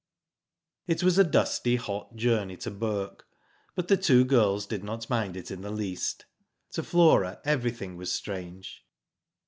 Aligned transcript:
It 0.87 1.03
was 1.03 1.19
a 1.19 1.23
dusty, 1.23 1.75
hot 1.75 2.15
journey 2.15 2.57
to 2.57 2.71
Bourke, 2.71 3.27
but 3.75 3.87
the 3.87 3.97
two 3.97 4.25
girls 4.25 4.65
did 4.65 4.83
not 4.83 5.07
mind 5.11 5.37
it 5.37 5.51
in 5.51 5.61
the 5.61 5.69
least. 5.69 6.25
To 6.71 6.81
Flora 6.81 7.39
everything 7.45 7.97
was 7.97 8.11
strange. 8.11 8.83